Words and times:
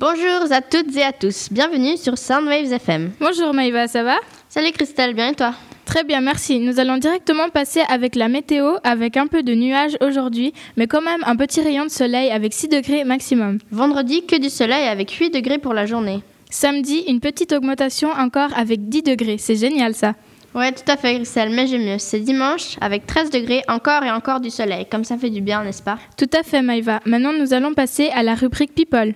Bonjour 0.00 0.50
à 0.50 0.62
toutes 0.62 0.96
et 0.96 1.02
à 1.02 1.12
tous, 1.12 1.48
bienvenue 1.50 1.98
sur 1.98 2.16
Soundwaves 2.16 2.72
FM. 2.72 3.10
Bonjour 3.20 3.52
Maïva, 3.52 3.86
ça 3.86 4.02
va? 4.02 4.16
Salut 4.48 4.72
Christelle, 4.72 5.12
bien 5.12 5.32
et 5.32 5.34
toi? 5.34 5.52
Très 5.84 6.04
bien, 6.04 6.22
merci. 6.22 6.58
Nous 6.58 6.80
allons 6.80 6.96
directement 6.96 7.50
passer 7.50 7.82
avec 7.86 8.16
la 8.16 8.28
météo, 8.28 8.76
avec 8.82 9.18
un 9.18 9.26
peu 9.26 9.42
de 9.42 9.52
nuages 9.54 9.98
aujourd'hui, 10.00 10.54
mais 10.78 10.86
quand 10.86 11.02
même 11.02 11.20
un 11.26 11.36
petit 11.36 11.60
rayon 11.60 11.84
de 11.84 11.90
soleil 11.90 12.30
avec 12.30 12.54
6 12.54 12.68
degrés 12.68 13.04
maximum. 13.04 13.58
Vendredi, 13.70 14.24
que 14.24 14.36
du 14.36 14.48
soleil 14.48 14.88
avec 14.88 15.10
8 15.10 15.34
degrés 15.34 15.58
pour 15.58 15.74
la 15.74 15.84
journée. 15.84 16.22
Samedi, 16.48 17.04
une 17.06 17.20
petite 17.20 17.52
augmentation 17.52 18.08
encore 18.08 18.56
avec 18.56 18.88
10 18.88 19.02
degrés. 19.02 19.36
C'est 19.36 19.56
génial 19.56 19.94
ça. 19.94 20.14
Ouais, 20.54 20.72
tout 20.72 20.90
à 20.90 20.96
fait 20.96 21.16
Christelle, 21.16 21.50
mais 21.50 21.66
j'ai 21.66 21.78
mieux. 21.78 21.98
C'est 21.98 22.20
dimanche 22.20 22.78
avec 22.80 23.06
13 23.06 23.28
degrés, 23.28 23.62
encore 23.68 24.02
et 24.02 24.10
encore 24.10 24.40
du 24.40 24.48
soleil. 24.48 24.86
Comme 24.90 25.04
ça 25.04 25.18
fait 25.18 25.28
du 25.28 25.42
bien, 25.42 25.62
n'est-ce 25.62 25.82
pas? 25.82 25.98
Tout 26.16 26.30
à 26.32 26.42
fait 26.42 26.62
Maïva. 26.62 27.00
Maintenant, 27.04 27.34
nous 27.34 27.52
allons 27.52 27.74
passer 27.74 28.08
à 28.14 28.22
la 28.22 28.34
rubrique 28.34 28.74
People. 28.74 29.12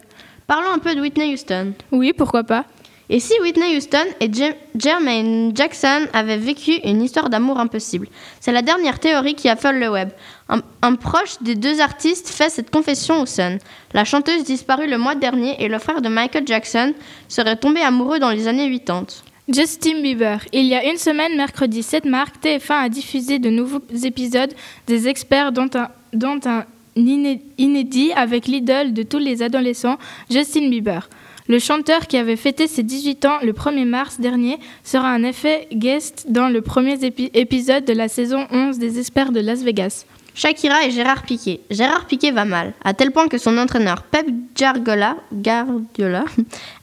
Parlons 0.46 0.70
un 0.70 0.79
peu 0.79 0.95
de 0.95 1.00
Whitney 1.00 1.32
Houston. 1.32 1.72
Oui, 1.90 2.12
pourquoi 2.12 2.45
pas 2.45 2.66
Et 3.09 3.19
si 3.19 3.32
Whitney 3.41 3.77
Houston 3.77 4.05
et 4.20 4.30
Jermaine 4.77 5.56
Jackson 5.56 6.06
avaient 6.12 6.36
vécu 6.36 6.73
une 6.84 7.02
histoire 7.02 7.30
d'amour 7.30 7.59
impossible? 7.59 8.09
C'est 8.41 8.52
la 8.52 8.60
dernière 8.60 8.98
théorie 8.98 9.34
qui 9.34 9.48
affole 9.48 9.78
le 9.78 9.88
web. 9.88 10.10
Un, 10.50 10.60
un, 10.83 10.95
proche 10.96 11.41
des 11.41 11.55
deux 11.55 11.80
artistes 11.80 12.28
fait 12.28 12.50
cette 12.50 12.70
confession 12.70 13.22
au 13.22 13.27
Sun. 13.27 13.59
La 13.95 14.05
chanteuse 14.05 14.45
disparue 14.45 14.88
le 14.88 14.98
mois 14.98 15.14
dernier 15.14 15.62
et 15.62 15.69
le 15.69 15.78
frère 15.78 16.02
de 16.02 16.09
Michael 16.09 16.47
Jackson 16.47 16.92
serait 17.28 17.56
tombé 17.56 17.80
amoureux 17.80 18.19
dans 18.19 18.30
les 18.30 18.47
années 18.47 18.70
80. 18.70 19.06
Justin 19.48 20.00
Bieber. 20.00 20.38
Il 20.52 20.64
y 20.64 20.74
a 20.74 20.84
une 20.84 20.97
semaine, 20.97 21.36
mercredi 21.36 21.83
7 21.83 22.06
mars, 22.06 22.33
TF1 22.42 22.84
a 22.84 22.88
diffusé 22.88 23.38
de 23.38 23.50
nouveaux 23.50 23.83
épisodes 24.05 24.52
des 24.86 25.06
experts 25.06 25.52
dont 25.52 25.69
un, 25.74 25.88
dont 26.14 26.41
un 26.47 26.64
inédit 26.97 28.12
avec 28.12 28.47
l'idole 28.47 28.93
de 28.93 29.03
tous 29.03 29.19
les 29.19 29.43
adolescents, 29.43 29.98
Justin 30.30 30.69
Bieber. 30.69 31.09
Le 31.47 31.59
chanteur 31.59 32.07
qui 32.07 32.17
avait 32.17 32.37
fêté 32.37 32.67
ses 32.67 32.83
18 32.83 33.25
ans 33.27 33.39
le 33.43 33.53
1er 33.53 33.84
mars 33.84 34.19
dernier 34.19 34.59
sera 34.83 35.11
un 35.11 35.23
effet 35.25 35.69
guest 35.73 36.27
dans 36.31 36.48
le 36.48 36.62
premier 36.62 36.98
épisode 37.03 37.84
de 37.84 37.92
la 37.92 38.09
saison 38.09 38.47
11 38.51 38.78
des 38.78 38.98
Experts 38.98 39.33
de 39.33 39.41
Las 39.41 39.62
Vegas. 39.62 40.06
Shakira 40.34 40.84
et 40.84 40.90
Gérard 40.90 41.22
Piquet. 41.22 41.60
Gérard 41.70 42.06
Piquet 42.06 42.32
va 42.32 42.44
mal, 42.44 42.72
à 42.84 42.92
tel 42.92 43.12
point 43.12 43.28
que 43.28 43.38
son 43.38 43.56
entraîneur 43.56 44.02
Pep 44.02 44.27
Guardiola, 44.58 45.16
Guardiola 45.32 46.24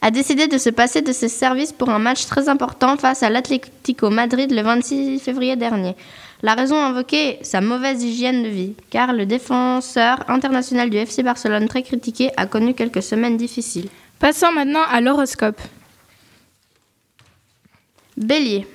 a 0.02 0.09
décidé 0.09 0.47
de 0.47 0.57
se 0.57 0.69
passer 0.69 1.02
de 1.02 1.11
ses 1.11 1.27
services 1.27 1.73
pour 1.73 1.89
un 1.89 1.99
match 1.99 2.25
très 2.25 2.47
important 2.47 2.95
face 2.95 3.23
à 3.23 3.29
l'Atlético 3.29 4.09
Madrid 4.09 4.52
le 4.52 4.61
26 4.61 5.19
février 5.19 5.57
dernier. 5.57 5.95
La 6.44 6.55
raison 6.55 6.77
invoquée, 6.81 7.39
sa 7.44 7.61
mauvaise 7.61 8.03
hygiène 8.03 8.41
de 8.44 8.47
vie, 8.47 8.73
car 8.89 9.13
le 9.13 9.25
défenseur 9.25 10.23
international 10.27 10.89
du 10.89 10.97
FC 10.97 11.22
Barcelone 11.22 11.67
très 11.67 11.83
critiqué 11.83 12.31
a 12.38 12.47
connu 12.47 12.73
quelques 12.73 13.03
semaines 13.03 13.38
difficiles. 13.38 13.89
Passons 14.17 14.52
maintenant 14.52 14.83
à 14.89 15.02
l'horoscope. 15.02 15.59
Bélier. 18.17 18.66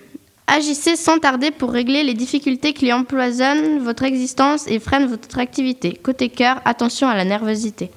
Agissez 0.48 0.94
sans 0.94 1.19
tarder 1.19 1.50
pour 1.50 1.72
régler 1.72 2.05
les 2.05 2.14
difficultés 2.14 2.72
qui 2.72 2.92
empoisonnent 2.92 3.80
votre 3.80 4.05
existence 4.05 4.66
et 4.69 4.78
freinent 4.78 5.06
votre 5.06 5.38
activité. 5.41 5.98
Côté 6.00 6.28
cœur, 6.28 6.61
attention 6.64 7.08
à 7.08 7.16
la 7.16 7.25
nervosité. 7.25 7.91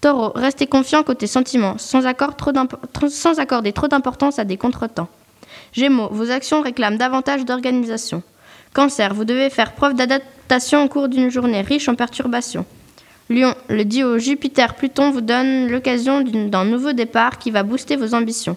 Taureau, 0.00 0.32
restez 0.34 0.66
confiant 0.66 1.04
côté 1.04 1.28
sentiments, 1.28 1.78
sans, 1.78 2.06
accorder 2.06 3.72
trop 3.72 3.86
d'importance 3.86 4.40
à 4.40 4.44
des 4.44 4.56
contretemps. 4.56 5.08
Gémeaux, 5.72 6.08
vos 6.10 6.32
actions 6.32 6.60
réclament 6.60 6.98
davantage 6.98 7.44
d'organisation. 7.44 8.22
Cancer, 8.74 9.14
vous 9.14 9.24
devez 9.24 9.48
faire 9.48 9.72
preuve 9.72 9.94
d'adaptation 9.94 10.84
au 10.84 10.88
cours 10.88 11.08
d'une 11.08 11.30
journée 11.30 11.60
riche 11.60 11.88
en 11.88 11.94
perturbations. 11.94 12.66
Lion, 13.30 13.54
le 13.68 13.84
duo 13.84 14.18
Jupiter-Pluton 14.18 15.12
vous 15.12 15.20
donne 15.20 15.68
l'occasion 15.68 16.20
d'un 16.22 16.64
nouveau 16.64 16.92
départ 16.92 17.38
qui 17.38 17.52
va 17.52 17.62
booster 17.62 17.94
vos 17.94 18.14
ambitions. 18.14 18.56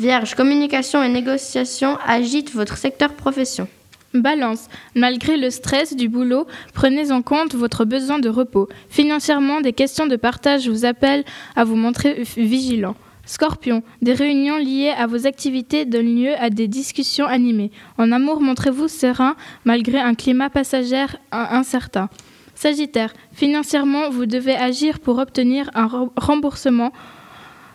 Vierge, 0.00 0.34
communication 0.34 1.04
et 1.04 1.10
négociation 1.10 1.98
agitent 2.06 2.54
votre 2.54 2.78
secteur 2.78 3.12
profession. 3.12 3.68
Balance. 4.14 4.68
Malgré 4.94 5.36
le 5.36 5.50
stress 5.50 5.94
du 5.94 6.08
boulot, 6.08 6.46
prenez 6.72 7.12
en 7.12 7.20
compte 7.20 7.54
votre 7.54 7.84
besoin 7.84 8.18
de 8.18 8.30
repos. 8.30 8.66
Financièrement, 8.88 9.60
des 9.60 9.74
questions 9.74 10.06
de 10.06 10.16
partage 10.16 10.70
vous 10.70 10.86
appellent 10.86 11.26
à 11.54 11.64
vous 11.64 11.76
montrer 11.76 12.22
vigilant. 12.38 12.96
Scorpion, 13.26 13.82
des 14.00 14.14
réunions 14.14 14.56
liées 14.56 14.94
à 14.96 15.06
vos 15.06 15.26
activités 15.26 15.84
donnent 15.84 16.16
lieu 16.16 16.32
à 16.40 16.48
des 16.48 16.66
discussions 16.66 17.26
animées. 17.26 17.70
En 17.98 18.10
amour, 18.10 18.40
montrez-vous 18.40 18.88
serein 18.88 19.36
malgré 19.66 19.98
un 19.98 20.14
climat 20.14 20.48
passager 20.48 21.04
incertain. 21.30 22.08
Sagittaire, 22.54 23.12
financièrement, 23.34 24.08
vous 24.08 24.24
devez 24.24 24.56
agir 24.56 24.98
pour 24.98 25.18
obtenir 25.18 25.70
un 25.74 26.08
remboursement 26.16 26.90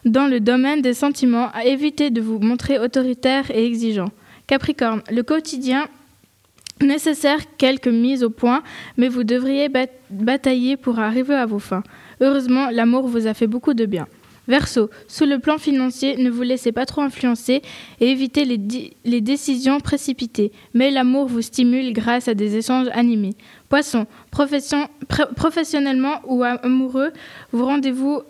dans 0.06 0.28
le 0.28 0.40
domaine 0.40 0.82
des 0.82 0.94
sentiments, 0.94 1.50
à 1.54 1.66
éviter 1.66 2.12
de 2.12 2.22
vous 2.22 2.40
montrer 2.40 2.80
autoritaire 2.80 3.50
et 3.52 3.66
exigeant. 3.66 4.12
Capricorne, 4.48 5.02
le 5.12 5.24
quotidien 5.24 5.88
nécessaire 6.82 7.40
quelques 7.58 7.88
mises 7.88 8.24
au 8.24 8.30
point, 8.30 8.62
mais 8.98 9.08
vous 9.08 9.24
devriez 9.24 9.70
batailler 10.10 10.78
pour 10.78 11.00
arriver 11.00 11.36
à 11.36 11.46
vos 11.46 11.60
fins. 11.60 11.84
Heureusement, 12.22 12.70
l'amour 12.70 13.08
vous 13.08 13.28
a 13.28 13.34
fait 13.34 13.48
beaucoup 13.48 13.74
de 13.74 13.86
bien. 13.86 14.08
Verseau, 14.48 14.92
sous 15.08 15.26
le 15.26 15.40
plan 15.40 15.58
financier, 15.58 16.18
ne 16.18 16.30
vous 16.30 16.44
laissez 16.44 16.72
pas 16.72 16.86
trop 16.86 17.02
influencer 17.02 17.64
et 18.00 18.12
évitez 18.12 18.46
les, 18.46 19.22
décisions 19.22 19.80
précipitées. 19.80 20.52
Mais 20.76 20.92
l'amour 20.92 21.26
vous 21.26 21.42
stimule 21.42 21.94
grâce 21.94 22.28
à 22.28 22.36
des 22.36 22.56
échanges 22.56 22.90
animés. 22.94 23.34
Poisson, 23.70 24.06
professionnellement 25.36 26.22
ou 26.28 26.44
amoureux, 26.44 27.12
vos 27.52 27.66
rendez-vous 27.66 28.22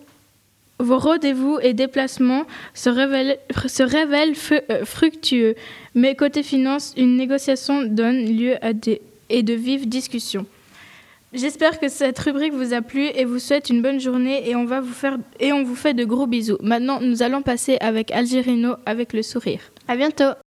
vos 0.79 0.97
rendez-vous 0.97 1.57
et 1.61 1.73
déplacements 1.73 2.45
se 2.73 2.89
révèlent, 2.89 4.35
euh, 4.69 4.85
fructueux, 4.85 5.55
mais 5.93 6.15
côté 6.15 6.43
finance, 6.43 6.93
une 6.97 7.15
négociation 7.15 7.83
donne 7.83 8.25
lieu 8.25 8.55
à 8.61 8.73
des 8.73 9.01
et 9.29 9.43
de 9.43 9.53
vives 9.53 9.87
discussions. 9.87 10.45
J'espère 11.33 11.79
que 11.79 11.89
cette 11.89 12.17
rubrique 12.19 12.53
vous 12.53 12.73
a 12.73 12.81
plu 12.81 13.07
et 13.07 13.25
vous 13.25 13.39
souhaite 13.39 13.69
une 13.69 13.81
bonne 13.81 13.99
journée 13.99 14.49
et 14.49 14.55
on, 14.55 14.65
va 14.65 14.79
vous 14.79 14.93
faire, 14.93 15.17
et 15.39 15.51
on 15.51 15.63
vous 15.63 15.75
fait 15.75 15.93
de 15.93 16.05
gros 16.05 16.27
bisous. 16.27 16.57
Maintenant, 16.61 17.01
nous 17.01 17.23
allons 17.23 17.41
passer 17.41 17.77
avec 17.81 18.11
Algérino 18.11 18.75
avec 18.85 19.11
le 19.11 19.21
sourire. 19.21 19.59
À 19.87 19.97
bientôt 19.97 20.35